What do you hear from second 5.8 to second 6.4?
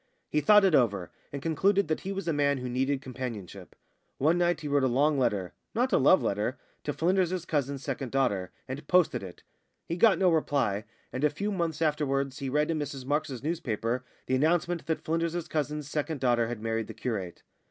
a love